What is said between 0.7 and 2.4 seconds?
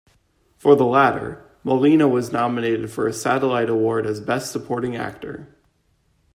the latter, Molina was